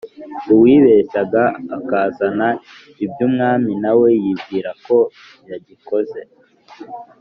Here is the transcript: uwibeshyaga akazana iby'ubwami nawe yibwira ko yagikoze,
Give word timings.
uwibeshyaga 0.53 1.43
akazana 1.77 2.47
iby'ubwami 3.05 3.71
nawe 3.83 4.09
yibwira 4.23 4.69
ko 4.85 4.97
yagikoze, 5.49 6.19